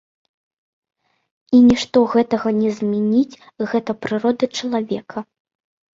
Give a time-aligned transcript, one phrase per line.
[1.57, 3.39] І нішто гэтага не зменіць,
[3.75, 5.17] гэта прырода чалавека.